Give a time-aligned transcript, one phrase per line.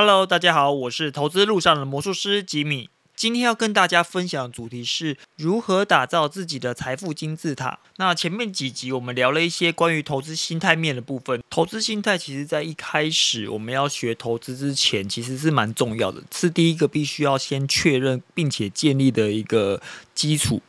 [0.00, 2.88] Hello，大家好，我是投资路上的魔术师吉米。
[3.16, 7.80] 今天要跟大家分享的主题是如何打造自己的财富金字塔。
[7.96, 11.42] 那前面几集我们聊了一些关于投资心态面的部分。
[11.50, 19.82] 投资心态其实在一开始我们要学投资之前，其实是蛮重要的，是第一个必须要先确认并且建立的一个
[20.14, 20.62] 基础。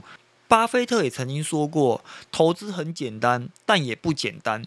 [0.47, 4.66] 巴菲特也曾经说过，投资很简单，但也不简单。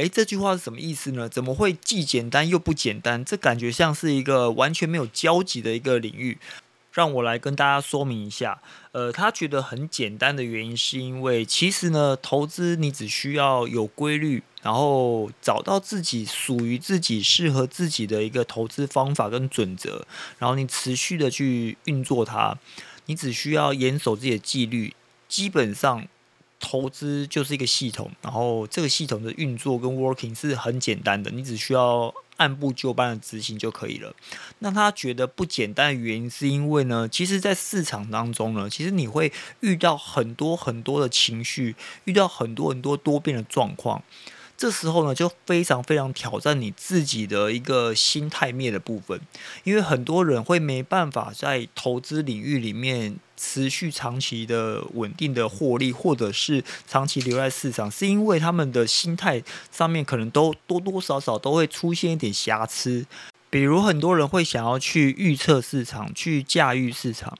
[0.00, 1.28] 诶，这句话是什么意思呢？
[1.28, 3.22] 怎么会既简单又不简单？
[3.22, 6.38] 这感觉像是一个完全没有交集的一个领域。
[6.92, 8.60] 让我来跟大家说明一下。
[8.92, 20.04] 呃，他觉得很简单的原因，是因为其实呢，投资你只需要有规律，然后找到自己属于自己、适合自己的一个投资方法跟准则，
[20.38, 22.58] 然后你持续的去运作它，
[23.06, 24.94] 你只需要严守自己的纪律，
[25.28, 26.08] 基本上。
[26.60, 34.14] 投资就是一个系统，然后这个系统的运作跟 working 是很简单的，你只需要按部就班的执行就可以了。
[34.60, 44.02] 那他觉得不简单的原因，是因为呢，其实，在市场当中呢，其实你会遇到很多很多的情绪，遇到很多很多多变的状况。
[44.60, 49.18] 这时候呢，就非常非常挑战你自己的一个心态面的部分，
[49.64, 63.06] 因为很多人会没办法在投资领域里面持续长期的稳定的获利，或者是长期留在市场，是因为他们的心态上面可能都多多少少都会出现一点瑕疵，
[63.48, 67.34] 比如很多人会想要去预测市场，去驾驭市场，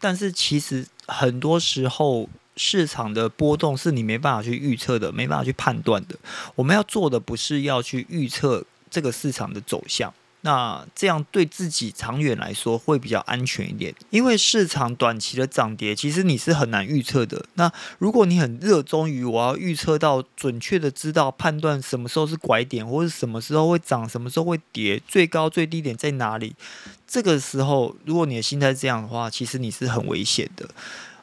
[0.00, 2.28] 但是其实很多时候。
[2.56, 6.16] 市场的波动是你没办法去预测的，没办法去判断的。
[6.54, 13.94] 我们要做的不是要去预测这个市场的走向，那这样对自己长远来说会比较安全一点。
[14.10, 17.44] 因为市场短期的涨跌，其实你是很难预测的。
[17.54, 26.54] 那如果你很热衷于我要预测到准确的知道判断什么时候是拐点，或者什么时候会涨，什么时候会跌，最高最低点在哪里，
[27.06, 30.68] 这个时候如果你的心态这样的话，其实你是很危险的。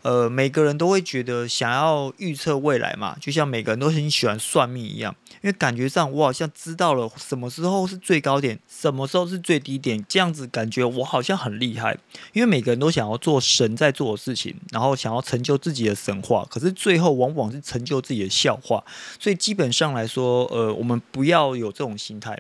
[0.03, 11.97] 呃，每个人都会觉得想要预测未来嘛，就像每个人都很喜欢算命一样，因为感觉上我好像知道了什么时候是最高点，什么时候是最低点，这样子感觉我好像很厉害。
[12.33, 18.83] 因为每个人都想要做神在做的事情，然后想要成就自己的神话，可是最后往往是成就自己的笑话。
[19.17, 22.37] 所以基本上来说，呃，我们不要有这种心态。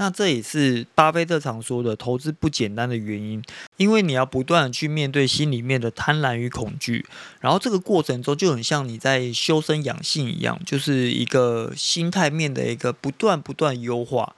[0.00, 3.42] 那这也是巴菲特常说的投资不简单的原因，
[3.78, 7.04] 因为你要不断的去面对心里面的贪婪与恐惧，
[7.40, 14.36] 然后这个过程中就很像你在修身养性一样，就是一个心态面的一个不断不断优化。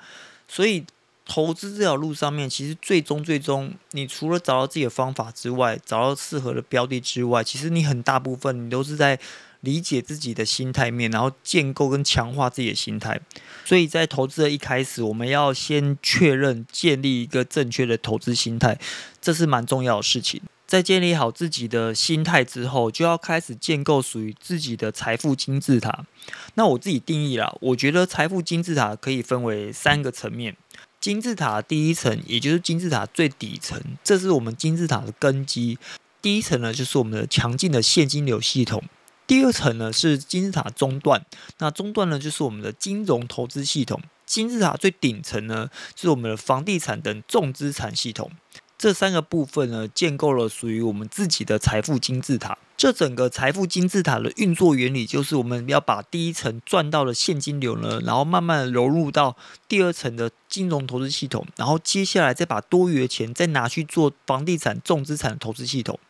[0.48, 0.86] 所以
[1.26, 9.20] 投资这条路上面，其实最终最终，你除了找到自己的方法之外，找到适合的标的之外，其实你很大部分你都是在。
[9.60, 13.20] 理解自己的心态面，然后建构跟强化自己的心态。
[13.64, 18.78] 所以在投资的一开始，我们要先确认建立一个正确的投资心态，
[19.20, 20.40] 这是蛮重要的事情。
[20.66, 26.06] 在建立好自己的心态之后，就要开始建构属于自己的财富金字塔。
[26.54, 30.56] 那我自己定义了，我觉得财富金字塔可以分为三个层面。
[31.00, 35.76] 金字塔第一层，也就是金字塔最底层，这是我们金字塔的根基。
[36.22, 38.84] 第一层呢，就是我们的强劲的现金流系统。
[39.30, 41.24] 第二层呢是金字塔中段，
[41.58, 44.02] 那中段呢就是我们的金融投资系统。
[44.26, 48.32] 金字塔最顶层呢是我们的房地产等重资产系统。
[48.76, 52.58] 这三个部分呢建构了属于我们自己的财富金字塔。
[52.76, 59.36] 这整个财富金字塔的运作原理就是我们要把第一层赚到的现金流呢，然后慢慢的融入到
[59.68, 66.00] 第二层的金融投资系统，然后接下来再把多余的钱再拿去做房地产重资产投资系统。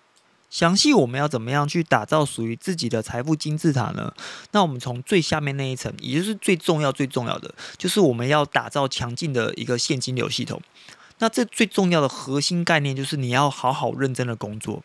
[0.51, 4.13] 详细我们要怎么样去打造属于自己的财富金字塔呢？
[4.51, 10.61] 那我们从最下面那一层，也就是最重要最重要的，就是我们要打造强劲的一个现金流系统。
[11.21, 14.83] 那这最重要的核心概念就是你要好好认真的工作，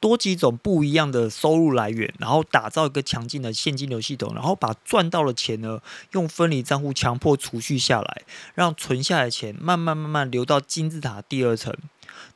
[0.00, 5.80] 多几种不一样的收入来源，然后打造一个强劲的现金流系统，然后把赚到的钱呢，
[6.12, 8.22] 用分离账户强迫储蓄下来，
[8.54, 11.72] 让存下来的钱慢慢慢慢流到金字塔第二层。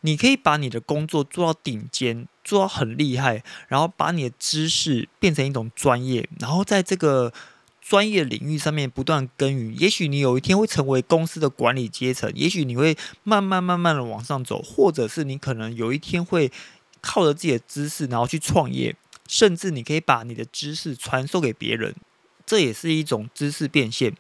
[0.03, 2.27] 你可以把你的工作做到顶尖。
[2.45, 7.33] 做到很厉害，然后把你的知识变成一种专业，然后在这个
[7.81, 9.73] 专业领域上面不断耕耘。
[9.79, 16.51] 也许你有一天会成为公司的管理阶层，也许你会慢慢慢慢的往上走，或者是你可能有一天会
[17.01, 18.97] 靠着自己的知识，然后去创业，
[19.29, 21.95] 甚至你可以把你的知识传授给别人，
[22.45, 24.13] 这也是一种知识变现。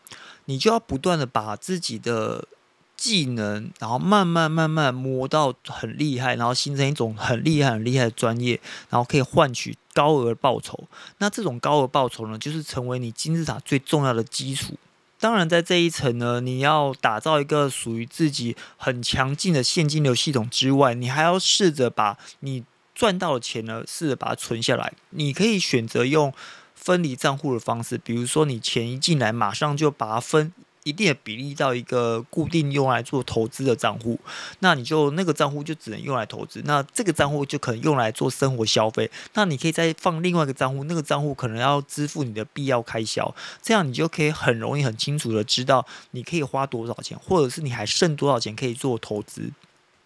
[0.44, 2.46] 你就要不断的把自己的。
[2.96, 8.60] 技能，然后慢慢慢慢磨到很厉害，然后形成一种很厉害很厉害的专业，
[8.90, 10.88] 然后可以换取高额报酬。
[11.18, 14.74] 那这种高额报酬呢，就是成为你金字塔最重要的基础。
[15.18, 24.92] 当然，在这一层呢，你要打造一个属于自己很强劲的现金流系统之外，你还要试着把你赚到的钱呢，试着把它存下来。
[25.10, 26.32] 你可以选择用
[26.74, 30.52] 分离账户的方式，比如说你钱一进来，马上就把它分。
[30.84, 34.18] 一定的比例到一个固定用来做投资的账户，
[34.58, 39.10] 那你就那个账户就只能用来投资，那这个账户就可能用来做生活消费。
[39.34, 49.50] 那你可以再放另外一个账户，那个账户可能要支付你的必要开销，这样你就可以很容易、很清楚的知道你可以花多少钱，或者是你还剩多少钱可以做投资。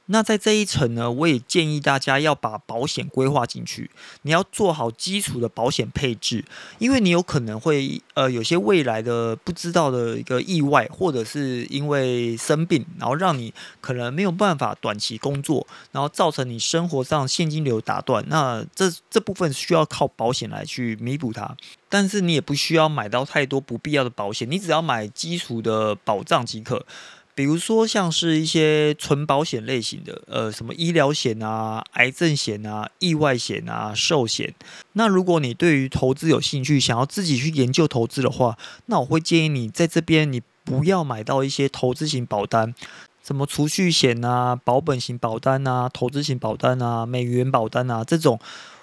[0.06, 3.90] 那在这一层呢，我也建议大家要把保险规划进去。
[4.22, 6.44] 你要做好基础的保险配置，
[6.78, 18.24] 因为你有可能会呃有些未来的不知道的一个意外，或者是因为生病，然后让你可能没有办法短期工作，然后造成你生活上现金流打断。
[18.28, 21.56] 那这这部分需要靠保险来去弥补它，
[21.88, 26.86] 但是你也不需要买到太多不必要的保险，你只要买基础的保障即可。
[27.36, 34.54] 比如说，像是一些纯保险类型的，呃，什么医疗险啊、癌症险啊、意外险啊、寿险。
[34.94, 38.56] 那如果你对于投资有兴趣，想要自己去研究投资的话，
[38.86, 42.74] 那我会建议你在这边，你不要买到一些投资型保单，
[43.22, 48.40] 什么储蓄险啊、保本型保单啊、投资型保单啊、美元保单啊这种，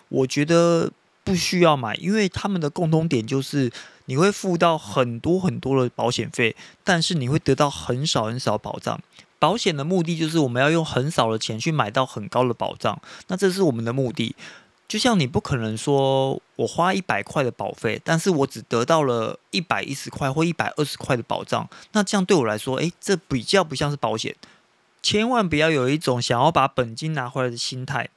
[0.09, 0.91] 我觉得
[1.23, 3.71] 不需要买，因为他们的共通点就是。
[4.07, 6.53] 你会付到很多很多的保险费，
[6.83, 8.99] 但是你会得到很少很少保障。
[9.39, 14.35] 保险的目的就是我们要用很少的钱去买到很高的保障，那这是我们的目的。
[14.89, 24.35] 就像你不可能说我花一百块的保费，但是我只得到了一百一十块或一百二十块的保障，那这样对我来说，诶，这比较不像是保险。
[25.01, 28.09] 千万不要有一种想要把本金拿回来的心态。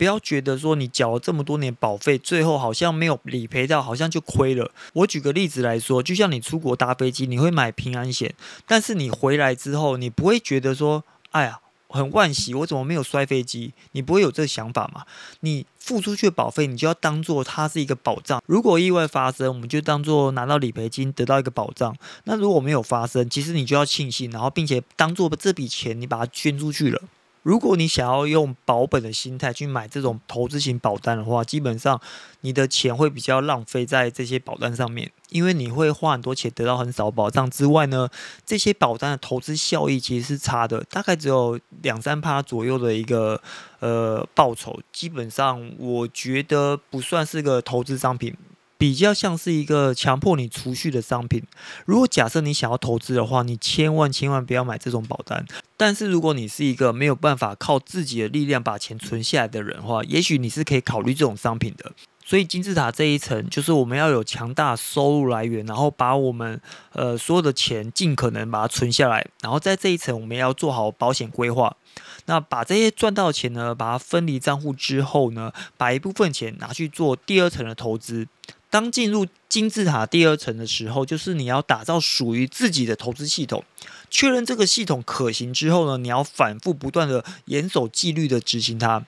[0.00, 4.72] 不要觉得说你缴了这么多年保费，最后好像没有理赔到，好像就亏了。
[4.94, 8.34] 我举个例子来说，就像你出国搭飞机，你会买平安险，
[8.66, 13.74] 但是你回来之后，你不会觉得说，哎呀，很万喜，我怎么没有摔飞机？
[13.92, 15.04] 你不会有这个想法嘛？
[15.40, 18.42] 你付出去的保费，你就要当做它是一个保障。
[18.46, 21.94] 如果意外发生，我们就当做拿到理赔金，得到一个保障。
[22.24, 27.02] 那如果没有发生，其实你就要庆幸，然后并且当做这笔钱，你把它捐出去了。
[27.42, 31.98] 如果你想要用保本的心态去买这种投资型保单的话，基本上
[32.42, 38.08] 你的钱会比较浪费在这些保单上面，因为你会花很多钱得到很少保障之外呢，
[38.44, 43.40] 这些保单的投资效益其实是差的，大概只有两三趴左右的一个
[43.78, 48.36] 呃报酬，基本上我觉得不算是个投资商品。
[48.80, 51.42] 比较像是一个强迫你储蓄的商品。
[51.84, 55.44] 如果假设你想要投资的话，你千万千万不要买这种保单。
[55.76, 61.92] 但是如果你是一个没有办法靠自己的力量把钱存下来的人的话， 也许你是可以考虑这种商品的。
[62.24, 66.58] 所以金字塔这一层就是我们要有强大收入来源，然后把我们
[66.92, 69.26] 呃所有的钱尽可能把它存下来。
[69.42, 71.76] 然后在这一层我们要做好保险规划。
[72.24, 78.26] 那把这些赚到的钱呢，把它分离账户之后呢，把一部分钱拿去做第二层的投资。
[78.70, 83.64] 当进入金字塔第二层的时候，就是你要打造属于自己的投资系统，
[84.08, 89.04] 确认这个系统可行之后呢，你要反复不断的严守纪律的执行它。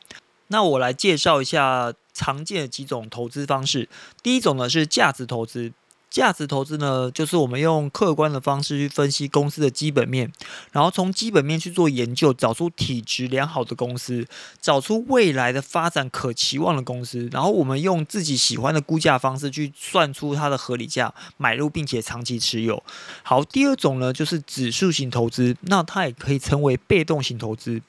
[0.48, 3.88] 那我来介绍一下常见的几种投资方式。
[4.22, 5.72] 第一种呢是价值投资。
[6.12, 10.30] 价值投资呢，就是我们用客观的方式去分析公司的基本面，
[10.70, 14.26] 然后从基本面去做研究，找出体质良好的公司，
[14.60, 22.82] 找出未来的发展可期望的公司，然后我们用自己喜欢的估价方式去算出它的合理价，买入并且长期持有。
[23.22, 27.80] 好，第二种呢，就是指数型投资，那它也可以称为被动型投资。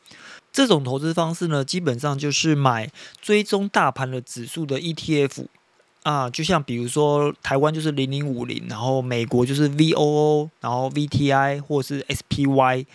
[0.54, 2.90] 这种投资方式呢，基本上就是买
[3.22, 5.48] 追踪大盘的指数的 ETF。
[6.04, 12.86] 啊，就像比如说台湾就是零零五零，然后美国就是 VOO，然后 VTI 或者是 SPY，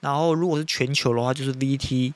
[0.00, 2.12] 然后如果是全球的话就是 VT。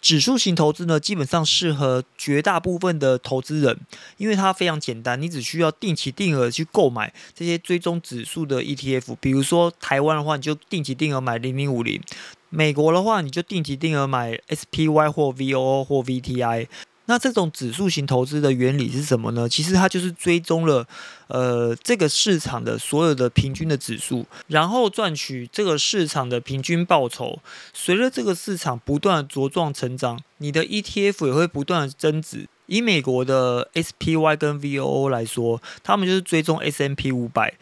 [0.00, 3.80] 指数型投资呢，基本上适合绝大部分的投资人，
[4.16, 9.16] 因为它非常简单，你只需要定期定额去购买这些追踪指数的 ETF。
[9.20, 12.00] 比如说台湾的话，你就定期定额买零零五零；
[12.48, 16.68] 美国的话，你就定期定额买 SPY 或 VOO 或 VTI。
[17.08, 19.48] 那这种指数型投资的原理是什么呢？
[19.48, 20.86] 其实它就是追踪了，
[21.28, 27.38] 呃，这个市场的所有的平均的指数，然后赚取这个市场的平均报酬。
[27.72, 32.46] 随着这个市场不断茁壮成长，你的 ETF 也会不断的增值。
[32.66, 37.54] 以美国的 SPY 跟 VOO 来说，他们就是追踪 S&P 五百。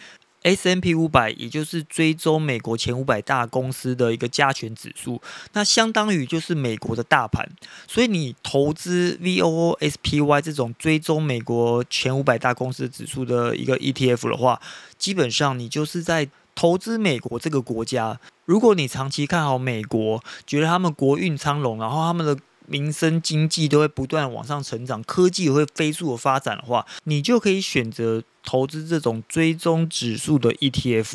[0.46, 5.20] S M P 五百，也就是追踪美国前五百大公司的一个加权指数，
[5.54, 7.44] 那相当于就是美国的大盘。
[7.88, 14.60] 所以你投资 V O O S P Y 这种追踪美国前五百大公司指数的一个 E T F 的话，
[14.96, 22.38] 基本上你就是在投资美国这个国家，如果你长期看好美国，觉得他们国运昌隆，然后他们的
[22.68, 31.14] 民生经济都会不断往上成长，科技也会飞速的发展的话，你就可以选择投资这种追踪指数的 ETF。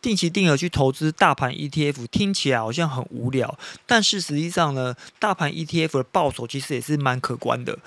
[0.00, 7.78] 定期定额去投资大盘 ETF，听起来好像很无聊，但是实际上呢，大盘 ETF 的报酬其实也是蛮可观的。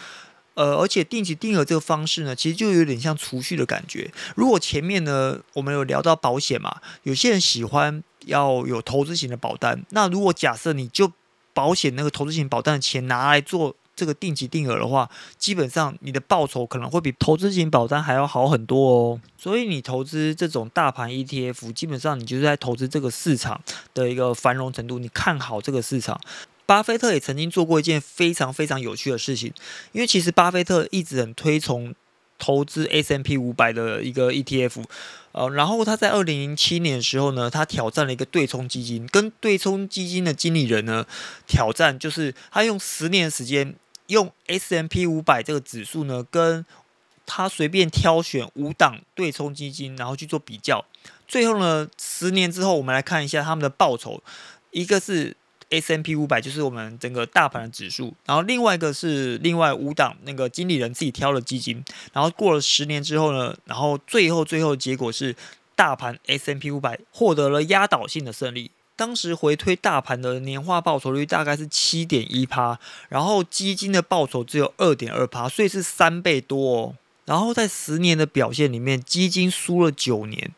[0.55, 4.11] 呃，而且定期定额这个方式呢，其实就有点像储蓄的感觉。
[4.35, 11.11] 如果前面呢，我们有聊到保险嘛，有些人喜欢要有投资型的保单，那如果假设你就
[11.57, 13.75] 保险那个投资型保单的钱拿来做。
[13.97, 15.09] 这个定期定额的话，
[15.39, 19.19] 基本上你的报酬可能会比投资型保单还要好很多哦。
[19.39, 23.59] 所以你投资这种大盘 ETF，基本上你就是在投资这个市场
[23.95, 26.21] 的一个繁荣程度，你看好这个市场。
[26.67, 29.51] 巴菲特也曾经做过一件非常非常有趣的事情，
[29.93, 31.95] 因为其实巴菲特一直很推崇
[32.37, 34.83] 投资 S M P 五百的一个 ETF。
[35.31, 41.05] 呃，然后他在二零零七年的时候呢，他挑战了一个对冲基金，跟对冲基金的经理人呢
[41.47, 43.75] 挑战，就是他用十年时间。
[44.07, 46.65] 用 S M P 五百这个指数呢，跟
[47.25, 50.85] 他随便挑选五档对冲基金，然后去做比较。
[51.27, 54.23] 最后呢，十年之后，我们来看一下他们的报酬。
[54.71, 55.35] 一个是
[55.69, 61.83] S M P 五百，就是我们整个大盘的指数，然后另外一个是另外五档那个经理人自己挑的基金。
[62.13, 65.35] 然后过了十年之后呢，然后最后最后结果是
[65.75, 68.71] 大盘 S M P 五百获得了压倒性的胜利。
[68.95, 76.95] 当时回推大盘的年化报酬率大概是七点一趴，然后基金的报酬只有二点二趴，所以是三倍多哦。
[77.25, 80.49] 然后在十年的表现里面，基金输了九年，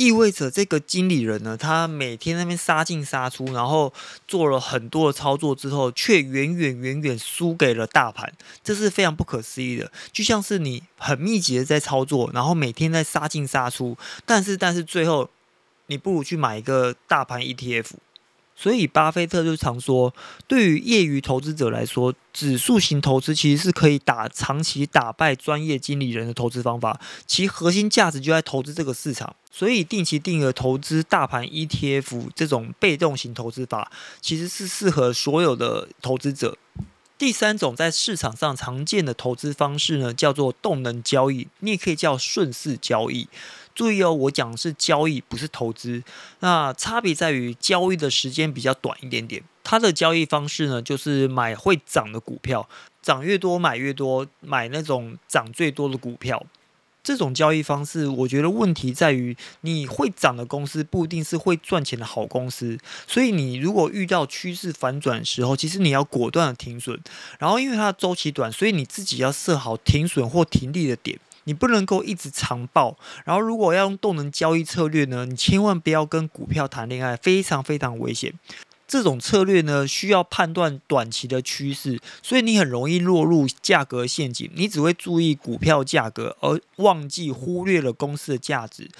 [0.00, 3.92] 意味着这个经理人呢，他每天那边杀进杀出，然后
[4.26, 8.32] 做了很多的操作之后，却远远远远输给了大盘，
[8.64, 9.92] 这是非常不可思议的。
[10.10, 15.28] 就像是你很密集的在操作，然后每天在杀进杀出，但是但是最后。
[15.90, 17.86] 你不如去买一个大盘 ETF，
[18.60, 20.14] 所以巴菲特就常说，
[20.46, 29.34] 对于业余投资者来说，指数型投资其实是可以打长期打败专业经理人的投资方法，其核心价值就在投资这个市场。
[29.50, 33.90] 所以定期定额投资大盘 ETF 这种被动型投资法，
[34.20, 36.58] 其实是适合所有的投资者。
[37.16, 43.26] 第三种在市场上常见的投资方式呢，叫做动能交易，你也可以叫顺势交易。
[43.80, 46.02] 注意哦，我讲的是交易，不是投资。
[46.40, 49.42] 那差别在于交易的时间比较短一点点。
[49.64, 52.68] 它的交易方式呢，就是买会涨的股票，
[53.00, 56.44] 涨越多买越多，买那种涨最多的股票。
[57.02, 62.78] 这种交易方式，我觉得问题在于，你会涨的公司不一定是会赚钱的好公司。
[63.06, 67.00] 所以你如果遇到趋势反转的时候，其实你要果断的停损。
[67.38, 71.18] 然后因为它的周期短，所以你自己要设好停损或停利的点。
[71.44, 78.32] 你不能够一直长报，然后如果要用动能交易策略呢，你千万不要跟股票谈恋爱，非常非常危险。
[78.86, 84.50] 这种策略呢，需要判断短期的趋势，所以你很容易落入价格陷阱。
[84.54, 88.90] 你只会注意股票价格，而忘记忽略了公司的价值。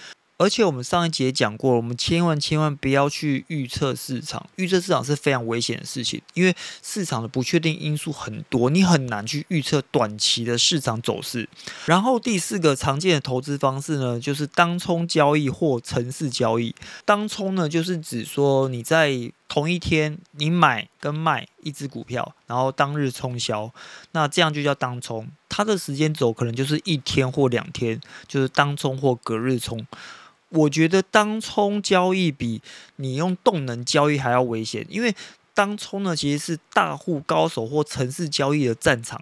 [0.40, 11.46] 而且我们上一节讲过，我们千万千万不要去预测市场，预测市场是非常危险的事情，因为市场的不确定因素很多，你很难去预测短期的市场走势。
[11.84, 16.74] 然后第四个常见的投资方式呢，就是当冲交易或城市交易。
[17.04, 23.70] 当冲呢，就是指说你在同一天你买跟卖一只股票，然后当日冲销，
[24.12, 25.28] 那这样就叫当冲。
[25.50, 29.86] 它的时间轴可能就是一天或两天，就是当冲或隔日冲。
[30.50, 32.60] 我觉得当冲交易比
[32.96, 35.14] 你用动能交易还要危险，因为
[35.54, 39.20] 当冲呢其实是大户高手或城市交易的战场。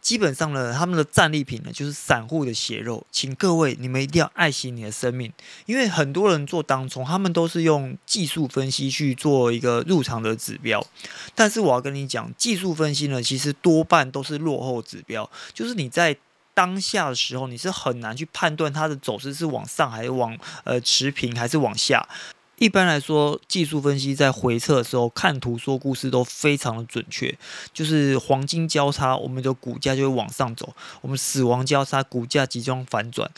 [0.00, 3.06] 基本上呢，他们的战利品呢就是散户的血肉。
[3.10, 5.32] 请各位你们一定要爱惜你的生命，
[5.64, 10.86] 因为很多人做当冲，他们都是用技术分析去做一个入场的指标。
[11.34, 16.16] 但是我要跟你讲，技术分析呢其实多半都是落后指标，就是你在。
[16.54, 22.08] 当下的时候，你是很难去判断它的走势是往上还是往呃持平还是往下。
[22.56, 27.36] 一般来说，技术分析在回撤的时候看图说故事都非常的准确。
[27.72, 30.68] 就是黄金交叉，我们的股价就会往上走；
[31.00, 33.28] 我们死亡交叉，股价即将反转。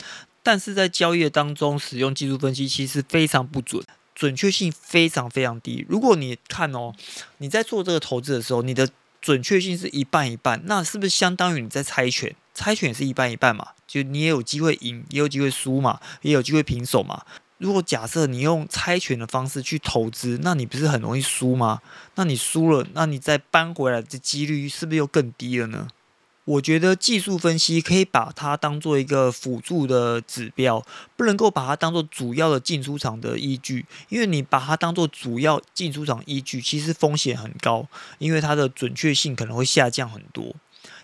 [0.43, 3.83] 但是在交易当中使用技术分析，其实非常不准，
[4.13, 5.83] 准确性非常非常低。
[5.89, 6.93] 如果你看哦，
[7.39, 8.87] 你在做这个投资的时候，你的
[9.21, 12.35] 准确性是一半一半，那是不是相当于你在猜拳？
[12.53, 17.23] 猜拳是一半一半嘛，就你也有机会赢，也有机会输嘛，也有机会平手嘛。
[17.59, 21.81] 如果假设你用猜拳的方式去投资，那你不是很容易输吗？
[22.15, 25.87] 那你输了，那你再扳回来的几率是不是又更低了呢？
[26.47, 30.81] 我觉得技术分析可以把它当做一个辅助的指标，
[31.17, 33.85] 不能够把它当做主要的进出场的依据。
[34.07, 37.85] 因为你把它当做主要进出场依据，其实风险很高，
[38.17, 40.55] 因为它的准确性可能会下降很多。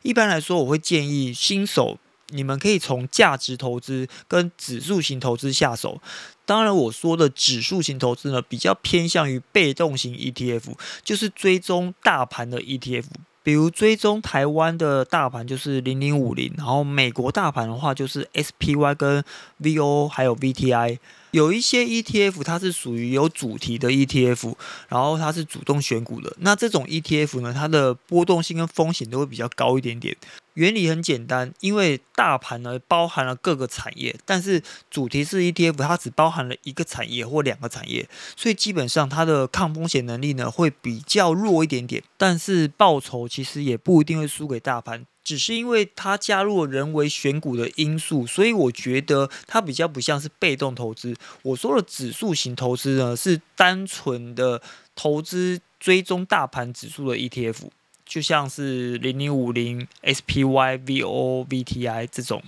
[0.02, 6.02] 一般来说，我会建议新手你们可以从价值投资跟指数型投资下手。
[6.46, 10.74] 当然，我说的指数型投资呢，比较偏向于被动型 ETF，
[11.04, 13.08] 就是追踪大盘的 ETF。
[13.44, 19.24] 比如追踪台湾的大盘就是零零五零，然后美国大盘的话就是 SPY 跟
[19.62, 20.98] VO 还有 VTI。
[21.34, 24.54] 有一些 ETF 它是属于有主题的 ETF，
[24.88, 26.32] 然后它是主动选股的。
[26.42, 30.16] 那这种 ETF 呢，它的波动性跟风险都会比较高一点点。
[30.54, 34.62] 原理很简单，因为大盘呢包含了各个产业，但是
[34.92, 42.04] 主题式 ETF 它只包含了一个产业或两个产业，所以基本上它的抗风险能力呢会比较弱一点点。
[42.16, 45.08] 但是报酬其实也不一定会输给大盘。
[45.24, 51.16] 只是因为它加入了人为选股的因素，所以我觉得它比较不像是被动投资。
[51.42, 54.62] 我说的指数型投资呢，是单纯的
[54.96, 57.70] 投资追踪大盘指数的 ETF，
[58.06, 62.44] 就像是零零五零、SPY、VO、VTI 这种。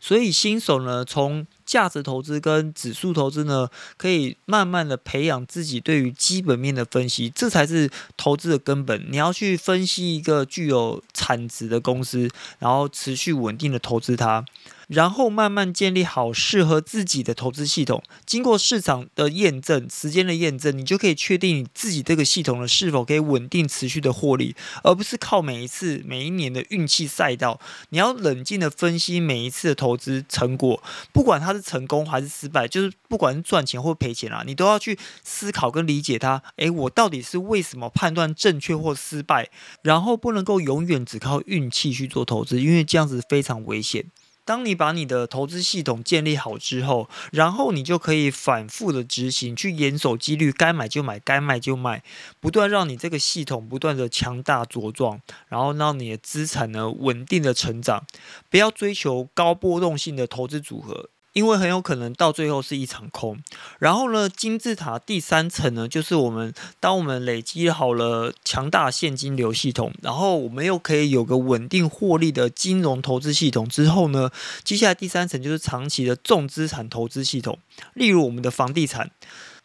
[0.00, 9.06] 所以新手呢，从价值投资跟指数投资呢，可以慢慢的培养自己对于基本面的分析，这才是投资的根本。
[9.10, 12.28] 你要去分析一个具有产值的公司，
[12.58, 14.44] 然后持续稳定的投资它。
[14.88, 27.58] 然后慢慢建立好适合自己的投资系统，经过市场的验证、时间的验证，你就可以确定你自己这个系统呢是否可以稳定持续的获利，而不是靠每一次、每一年的运气赛道。
[27.88, 30.82] 你要冷静的分析每一次的投资成果，
[31.14, 36.42] 不管它是成功还是失败，就是不管是赚钱或赔钱啊，你都要去思考跟理解它。
[36.56, 39.48] 诶，我到底是为什么判断正确或失败？
[39.82, 44.06] 然后不能够永远只靠运气去做投资，因为这样子非常危险。
[44.46, 52.02] 当你把你的投资系统建立好之后，然后你就可以反复的执行，去严守纪律，该买就买，该卖就卖，
[52.40, 58.04] 不断让你这个系统不断的强大茁壮，然后让你的资产呢稳定的成长，
[58.50, 61.08] 不要追求高波动性的投资组合。
[61.34, 63.38] 因为很有可能到最后是一场空。
[63.78, 74.30] 然后呢，金字塔第三层呢，就是我们当我们累积好了强大现金流系统，然后我们又可以有个稳定获利的金融投资系统之后呢，
[74.62, 77.58] 接下来第三层就是长期的重资产投资系统，
[77.92, 79.10] 例如我们的房地产。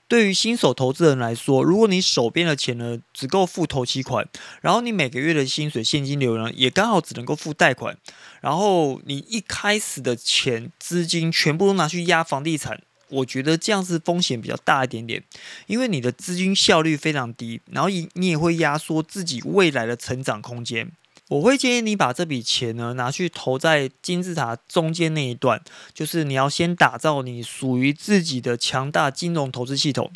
[0.10, 4.28] 对于新手投资人来说，如果你手边的钱呢只够付头期款，
[4.60, 7.96] 然后你每个月的薪水现金流呢也刚好只能够付贷款，
[8.42, 15.24] 然后你一开始的钱资金全部都拿去压房地产，我觉得这样是风险比较大一点点，
[15.68, 20.92] 因为你的资金效率非常低，然后你你也会压缩自己未来的成长空间。
[21.30, 25.62] 我会建议你把这笔钱呢拿去投在金字塔中间那一段，
[25.94, 30.12] 就是你要先打造你属于自己的强大金融投资系统。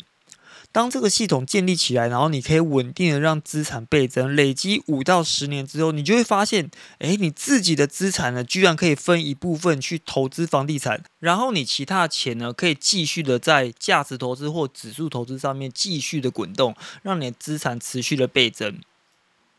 [0.72, 16.74] 当这个系统建立起来，然后你可以稳定的让资产倍增，累积五到十年之后，你就会发现，哎，你自己的资产呢，居然可以分一部分去投资房地产，然后你其他钱呢，可以继续的在价值投资或指数投资上面继续的滚动，
[17.04, 18.80] 让你的资产持续的倍增。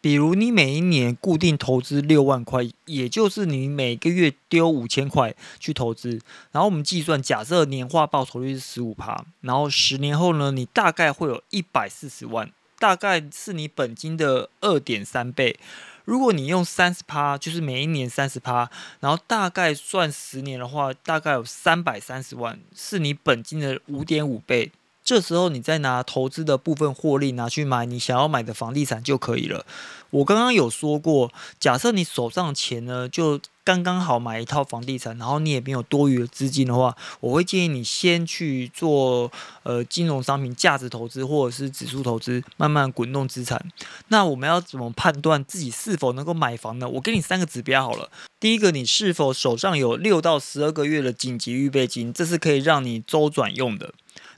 [0.05, 15.57] 比如你每一年固定投资六万块，也就是你每个月丢五千块去投资，然后我们计算，假设年化报酬率是十五趴，然后十年后呢，你大概会有一百四十万，大概是你本金的二点三倍。
[16.03, 24.71] 如果你用三十趴，就是每一年三十趴，然后大概算十年的话，大概有三百三十万，是你本金的五点五倍。
[25.05, 29.63] 这时候，你再拿投资的部分获利拿去买你想要买的房地产就可以了。
[30.09, 43.63] 我刚刚有说过，假设你手上钱呢，就刚刚好买一套房地产，然后你也没有多余的资金的话，我会建议你先去做呃金融商品价值投资或者是指数投资，慢慢滚动资产。
[44.07, 46.89] 那我们要怎么判断自己是否能够买房呢？
[46.89, 48.09] 我给你三个指标好了。
[48.39, 53.93] 第一个，你是否手上有六到十二个月的紧急预备金，这是可以让你周转用的。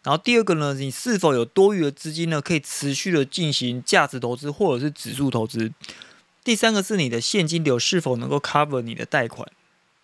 [0.08, 2.39] 然后第二个呢，你是否有多余的资金呢？
[2.41, 5.74] 可以持续的进行价值投资或者是指数投资。
[6.46, 9.46] 第三个是你的现金流是否能够 cover 你的贷款。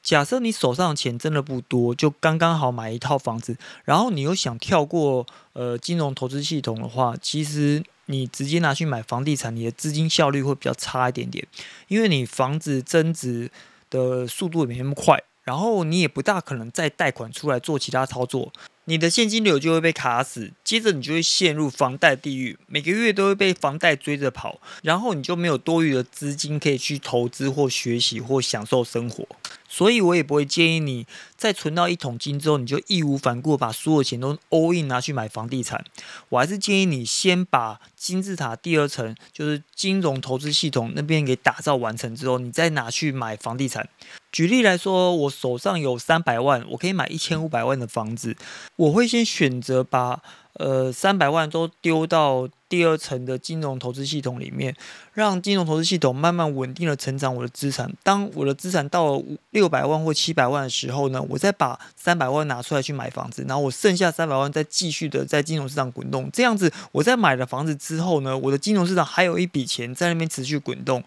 [0.02, 11.48] 假设你手上的钱真的不多，就刚刚好买一套房子，然后你又想跳过呃金融投资系统的话，其实你直接拿去买房地产，你的资金效率会比较差一点点，
[11.88, 13.50] 因为你房子增值
[13.90, 18.52] 的速度也没那么快，然后你也不大可能再贷款出来做其他操作。
[18.86, 29.26] 你的现金流就会被卡死，接着你就会陷入房贷地狱，每个月都会被房贷追着跑，然后你就没有多余的资金可以去投资或学习或享受生活。
[29.70, 31.08] 所以我也不会建议你
[31.44, 35.84] 在存到一桶金之后，你就义无反顾把所有钱都 all in 拿去买房地产。
[36.30, 43.90] 我还是建议你先把金字塔第二层，就是金融投资系统那边给打造完成之后，你再拿去买房地产。
[44.32, 48.38] 举例来说，我手上有三百万，我可以买一千五百万的房子，
[48.78, 50.22] 我会先选择把。
[50.58, 54.76] 呃，三百万都丢到第二层的金融投资系统里面，
[55.12, 57.92] 让金融投资系统慢慢稳定的成长我的资产。
[58.04, 66.30] 当我的资产到了六百万或七百万的时候呢，我再把三百万拿出来去买房子，然后我剩下三百万再继续的在金融市场滚动。
[66.32, 71.04] 这样子，我在买了房子之后呢，我的金融市场还有一笔钱在那边持续滚动，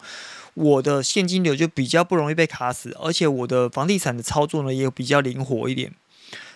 [0.53, 5.93] 我的现金流就比较不容易被卡死，而且我的房地产的操作呢也比较灵活一点。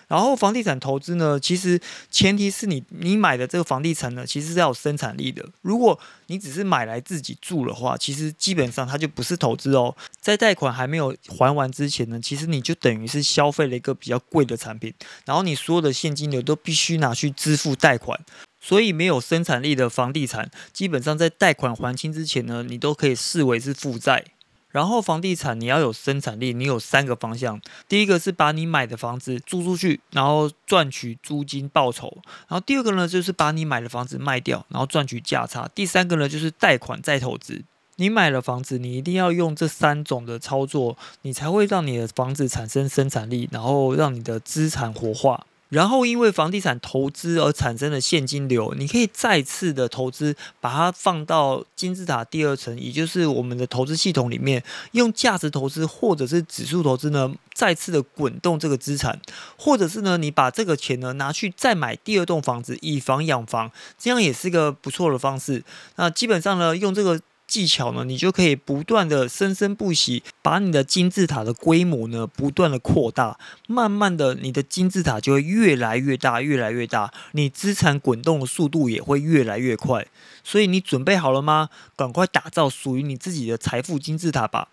[0.08, 5.44] 然后房地产投资呢，其实前提是你你买的这个房地产呢，其实是要有生产力的。
[5.62, 9.94] 如果你只是买来自己住的话，其实基本上它就不是投资哦。
[10.20, 14.92] 在贷款还没有还完之前呢，其实你就等于是消费了一个比较贵的产品，
[15.24, 18.18] 然后你所有的现金流都必须拿去支付贷款。
[18.64, 24.24] 所以没有生产力的房地产，基本上在贷款还清之前呢，你都可以视为是负债。
[24.72, 27.60] 然后房地产你要有生产力，你有三个方向。
[27.88, 32.12] 第一个是把你买的房子租出去，然后赚取租金报酬。
[32.48, 35.70] 然后第二个呢，就是把你买的房子卖掉，然后赚取价差。
[35.74, 37.62] 第三个呢，就是贷款再投资。
[37.96, 45.46] 你买了房子，你一定要用这三种的操作，你才会让你的房子产生生产力，然后让你的资产活化。
[45.72, 59.18] 然后，因为房地产投资而产生的现金流，你可以再次的投资，把它放到金字塔第二层，也就是我们的投资系统里面，用价值投资或者是指数投资呢，再次的滚动这个资产，
[59.56, 65.64] 或者是呢，你把这个钱呢拿去再买第二栋房子，以房养房，这样也是个不错的方式。
[65.96, 67.18] 那基本上呢，用这个。
[67.52, 73.38] 技巧呢，你就可以不断的生生不息，把你的金字塔的规模呢不断的扩大，
[73.68, 80.06] 慢慢的你的金字塔就会越来越大，越来越大，你资产滚动的速度也会越来越快。
[80.42, 81.68] 所以你准备好了吗？
[81.94, 84.68] 赶快打造属于你自己的财富金字塔吧。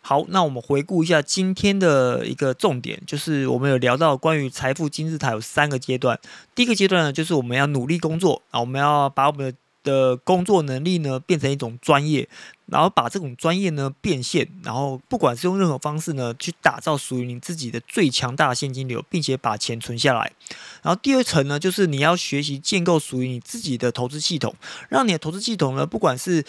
[0.00, 6.18] 好，那我们回顾一下今天的一个重点，就是我们有聊到关于财富金字塔有三个阶段。
[6.54, 12.28] 第一个阶段呢，就是我们要努力工作啊，我们要把我们的的工作能力呢，变成一种专业，
[12.66, 20.32] 然后把这种专业呢变现，然后不管是用任何方式呢，去打造属于你自己的最强大的现金流，并且把钱存下来。
[20.82, 24.54] 然后第二层呢，就是你要学习建构属于你自己的投资系统，
[24.88, 26.44] 让你的投资系统呢，不管是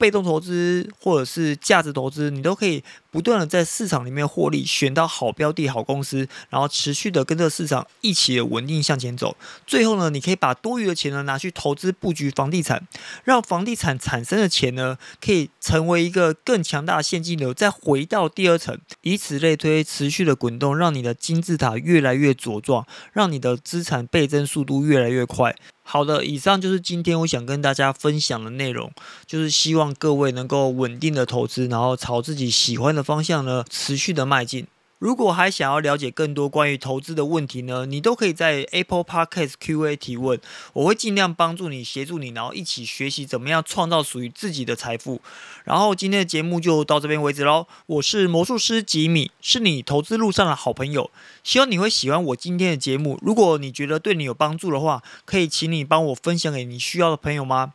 [0.00, 9.36] 被动投资或者是价值投资，你都可以不断的在市场里面获利，选到好标的、好公司，然后持续的跟这个市场一起稳定向前走。
[9.66, 12.88] 最后呢，你可以把多余的钱呢拿去投资布局房地产，
[13.24, 25.54] 让房地产产生的钱呢可以成为一个更强大的现金流，再回到第二层，以此类推，持续的滚动，让你的金字塔越来越茁壮，让你的资产倍增速度越来越快。
[25.92, 28.92] 好的，以上就是今天我想跟大家分享的内容，
[29.26, 34.68] 就是希望各位能够稳定的投资，然后朝自己喜欢的方向呢持续的迈进。
[35.00, 40.38] 如果还想要了解更多关于投资的问题呢，你都可以在 Apple Podcast Q&A 提问，
[40.74, 45.22] 我会尽量帮助你、协助你，然后一起学习怎么样创造属于自己的财富。
[45.64, 47.66] 然后今天的节目就到这边为止喽。
[47.86, 51.10] 我是魔术师吉米，是你投资路上的好朋友。
[51.42, 53.18] 希望你会喜欢我今天的节目。
[53.22, 57.72] 如果你觉得对你有帮助的话，可以请你帮我分享给你需要的朋友吗？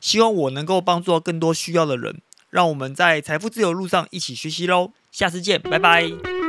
[0.00, 2.20] 希望我能够帮助到更多需要的人。
[2.50, 4.90] 让我们在财富自由路上一起学习喽。
[5.12, 6.43] 下次见，拜拜。